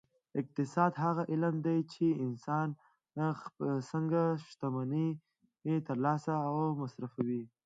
[0.39, 2.67] اقتصاد هغه علم دی چې انسان
[3.91, 5.07] څنګه شتمني
[5.87, 7.43] ترلاسه او مصرفوي